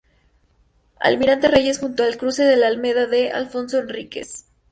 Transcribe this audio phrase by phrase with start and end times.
[0.99, 3.31] Almirante Reyes", junto al cruce con la "Alameda D.
[3.31, 4.45] Afonso Henriques".